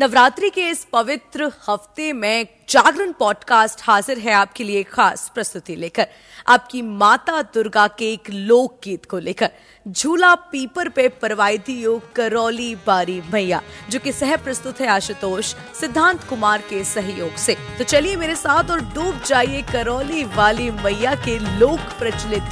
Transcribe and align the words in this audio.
नवरात्रि 0.00 0.48
के 0.50 0.68
इस 0.68 0.86
पवित्र 0.92 1.50
हफ़्ते 1.68 2.12
में 2.12 2.46
जागरण 2.68 3.12
पॉडकास्ट 3.12 3.80
हाजिर 3.82 4.18
है 4.18 4.32
आपके 4.32 4.64
लिए 4.64 4.82
खास 4.82 5.30
प्रस्तुति 5.34 5.76
लेकर। 5.76 6.06
आपकी 6.48 6.80
माता 6.82 7.42
दुर्गा 7.54 7.86
के 7.88 8.12
एक 8.12 8.30
लोक 8.30 8.80
गीत 8.84 9.04
को 9.04 9.18
लेकर। 9.18 9.50
झूला 9.88 10.34
पीपर 10.34 10.88
पे 10.88 11.08
परवायती 11.22 11.80
योग 11.80 12.12
करौली 12.12 12.74
बारी 12.86 13.20
मैया 13.32 13.60
जो 13.90 13.98
कि 13.98 14.12
सह 14.12 14.36
प्रस्तुत 14.36 14.80
है 14.80 14.88
आशुतोष 14.88 15.54
सिद्धांत 15.80 16.24
कुमार 16.24 16.62
के 16.70 16.84
सहयोग 16.84 17.36
से। 17.36 17.56
तो 17.78 17.84
चलिए 17.84 18.16
मेरे 18.16 18.34
साथ 18.34 18.70
और 18.70 18.80
डूब 18.94 19.22
जाइए 19.26 19.62
करौली 19.62 20.24
वाली 20.24 20.70
मैया 20.70 21.14
के 21.14 21.38
लोक 21.58 21.98
प्रचलित 21.98 22.42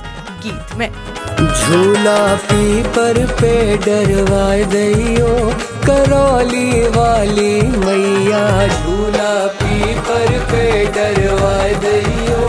गीत 0.46 0.74
में। 0.76 0.88
झूला 1.36 2.34
पीपर 2.36 3.26
पे 3.32 3.76
डरवाए 3.76 4.64
दैयो 4.64 5.71
करौली 5.86 6.88
वाली 6.88 7.62
मैया, 7.62 8.66
झूला 8.66 9.46
पीपर 9.46 10.38
पे 10.52 10.84
डरवा 10.84 11.56
दियो। 11.78 12.46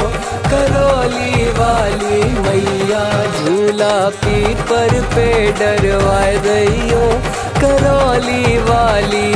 करौली 0.51 1.49
वाली 1.49 2.23
मैया, 2.39 3.03
झूला 3.39 4.09
पीपर 4.09 5.01
पे 5.15 5.51
डरवा 5.51 6.21
दियो। 6.47 7.07
करौली 7.61 8.57
वाली 8.57 9.32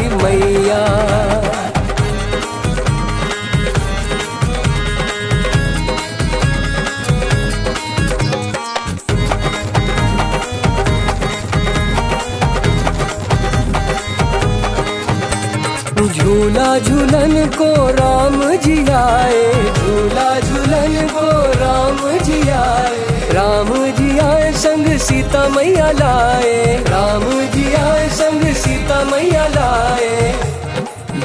झूला 16.38 16.77
झूलन 16.77 17.45
को 17.49 17.88
राम 17.89 18.55
जी 18.55 18.75
आए, 18.91 19.53
झूला 19.73 20.39
झूलन 20.39 21.07
को 21.07 21.29
राम 21.61 22.17
जी 22.17 22.49
आए। 22.49 22.97
राम 23.31 23.73
जी 23.99 24.19
आए, 24.19 24.52
संग 24.52 24.97
सीता 24.97 25.47
मैया 25.49 25.91
लाए। 25.91 26.83
राम 26.89 27.23
जी 27.55 27.73
आए, 27.73 28.07
संग 28.09 28.53
सीता 28.53 29.03
मैया 29.03 29.47
लाए। 29.47 30.35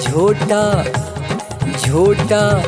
झोटा 0.02 0.84
झोटा 1.86 2.62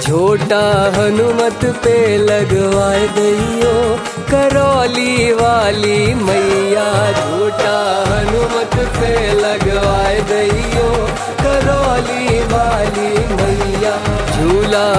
झोटा 0.00 0.62
हनुमत 0.96 1.64
पे 1.84 1.96
लगवाए 2.18 3.06
दैयो 3.08 3.74
करौली 4.30 5.32
वाली 5.32 6.14
मैया 6.14 6.35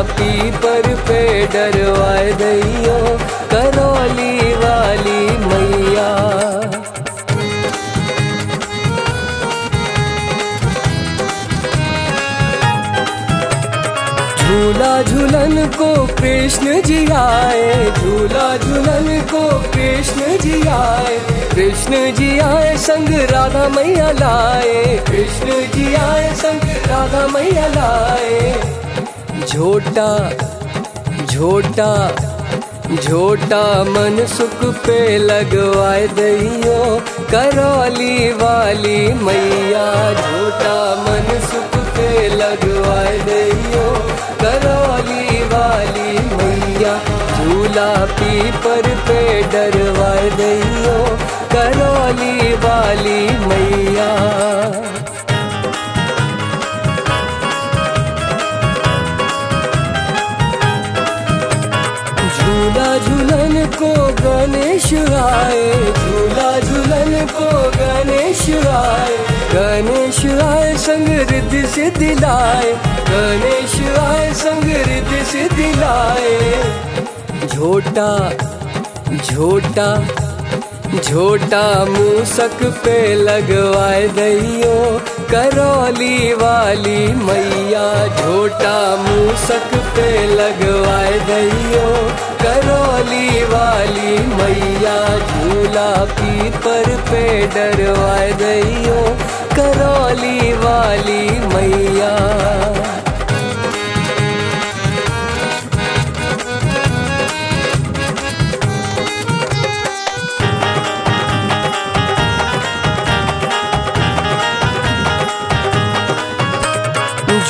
पीपर 0.01 0.95
पे 0.95 1.47
डरवाए 1.47 2.31
दैयो, 2.31 3.17
करौली 3.53 4.53
वाली 4.55 5.37
मैया। 5.47 6.37
झूला 14.47 15.01
झूलन 15.01 15.67
को 15.67 16.07
कृष्ण 16.15 16.81
जी 16.81 17.07
आए, 17.11 17.91
झूला 17.91 18.57
झूलन 18.57 19.21
को 19.21 19.49
कृष्ण 19.71 20.37
जी 20.37 20.67
आए। 20.67 21.19
कृष्ण 21.55 22.11
जी 22.11 22.39
आए, 22.39 22.77
संग 22.77 23.09
राधा 23.31 23.69
मैया 23.69 24.11
लाए। 24.11 24.97
कृष्ण 25.07 25.45
जी 25.45 25.95
आए, 25.95 26.33
संग 26.35 26.61
राधा 26.87 27.27
मैया 27.27 27.67
लाए। 27.67 28.55
झोटा 29.47 30.29
झोटा 31.31 31.91
झोटा 33.03 33.83
मन 33.83 34.25
सुख 34.25 34.63
पे 34.85 35.17
लगवाए 35.17 36.07
दैयो। 36.07 36.97
करौली 37.31 38.31
वाली 38.31 39.13
मैया, 39.13 39.85
झोटा 40.13 40.77
मन 41.03 41.39
सुख 41.39 41.79
पे 41.97 42.27
लगवाए 42.29 43.17
दैयो। 43.17 43.85
करौली 44.43 45.43
वाली 45.43 46.19
मैया, 46.35 46.95
झूला 47.35 48.05
पीपर 48.05 48.95
पे 49.07 49.41
डरवाए 49.43 50.29
दैयो। 50.29 50.97
करौली 51.53 52.53
वाली 52.53 53.36
झूलन 63.17 63.65
को 63.75 63.91
गणेश 64.17 64.85
आए, 65.17 65.61
झूला 65.91 66.49
झूलन 66.59 67.25
को 67.31 67.49
गणेश 67.77 68.41
आए। 68.67 69.15
गणेश 69.53 70.19
आए, 70.43 70.75
संग 70.77 71.07
रिद्धि 71.31 71.61
सिद्धि 71.67 72.13
लाए 72.15 72.71
गणेश 73.09 73.73
आए, 73.99 74.33
संग 74.33 74.69
रिद्धि 74.87 75.23
सिद्धि 75.31 75.71
लाए 75.79 76.35
झोटा 77.47 78.11
झोटा 79.15 79.89
झोटा 80.95 81.63
मूसक 81.89 82.63
पे 82.85 82.99
लगवाए 83.15 84.07
दैयो 84.17 84.77
करौली 85.31 86.33
वाली 86.33 86.99
मैया 87.25 87.89
झोटा 88.07 88.77
मूसक 89.01 89.75
पे 89.95 90.09
लगवाए 90.35 91.19
दैयो 91.27 91.87
करौली 92.47 93.43
वाली 93.43 94.11
मैया 94.35 94.97
झूला 95.29 95.89
पर 96.65 96.85
पे 97.09 97.23
डरवा 97.55 98.15
दैयो 98.41 99.01
करौली 99.57 100.53
वाली 100.63 101.23
मैया। 101.53 102.13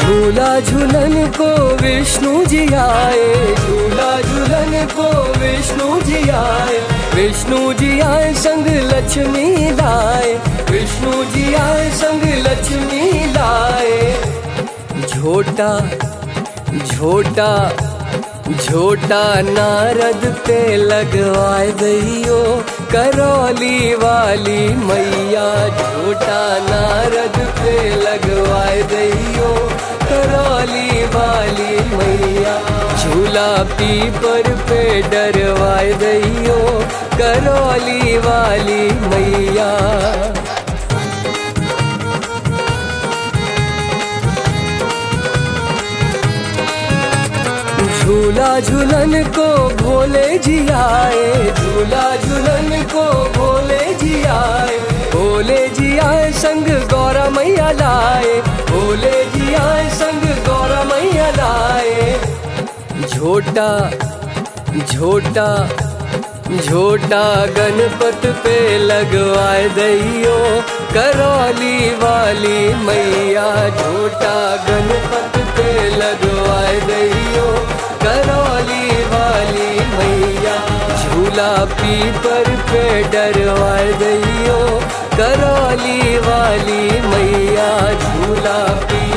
झूला 0.08 0.60
झूलन 0.60 1.32
को 1.38 1.76
विष्णु 1.76 2.46
जी 2.46 2.74
आए, 2.74 3.56
झूला 3.56 4.22
झूलन 4.22 4.86
को 4.86 5.10
विष्णु 5.40 6.02
जी 6.02 6.30
आए। 6.30 6.78
विष्णु 7.16 7.74
जी 7.74 8.00
आए, 8.00 8.34
संग 8.34 8.68
लक्ष्मी 8.68 9.72
लाए। 9.72 10.34
विष्णु 10.72 11.24
जी 11.24 11.54
आए, 11.54 11.90
संग 11.90 12.22
लक्ष्मी 12.24 13.34
लाए। 13.34 14.16
झोटा 15.10 15.90
झोटा 16.86 17.72
झोटा 18.48 19.42
नारद 19.42 20.36
पे 20.48 20.76
लगवाए 20.76 21.72
दैयो 21.72 22.64
करौली 22.92 23.94
वाली 23.94 24.68
मैया, 24.70 25.68
झोटा 25.68 26.58
नारद 26.62 27.48
पे 27.60 27.87
झूला 33.38 33.64
पीपर 33.80 34.48
पे 34.68 34.84
डरवाए 35.12 35.92
दैयो 36.02 36.62
करौली 37.14 38.18
वाली 38.18 38.86
मैया। 39.10 39.68
झूला 48.00 48.60
झूलन 48.60 49.24
को 49.38 49.48
भोले 49.84 50.28
जी 50.40 50.60
आए, 50.82 51.32
झूला 51.54 52.10
झूलन 52.18 52.84
को 52.94 53.08
भोले 53.38 53.84
जी 54.02 54.24
आए, 54.34 54.80
भोले 55.14 55.68
जी 55.78 55.98
आए, 56.08 56.32
संग 56.42 56.68
गौरा 56.94 57.30
मैया 57.38 57.72
लाए। 57.82 58.42
झोटा 63.38 63.90
झोटा 64.94 65.70
झोटा 66.52 67.46
गणपत 67.58 68.26
पे 68.44 68.78
लगवाए 68.78 69.68
दैयो, 69.70 70.38
करौली 70.94 71.90
वाली 71.96 72.74
मैया। 72.74 73.46
झोटा 73.70 74.34
गणपत 74.70 75.38
पे 75.58 75.70
लगवाए 75.90 76.80
दैयो, 76.80 77.46
करौली 78.04 79.04
वाली 79.04 79.70
मैया। 79.98 80.58
झूला 80.98 81.66
पीपर 81.66 82.56
पे 82.72 83.04
डरवाए 83.04 83.92
दैयो, 83.94 84.60
करौली 85.18 86.18
वाली 86.18 86.90
मैया। 87.08 87.70
झूला 87.94 88.60
इस 88.92 89.17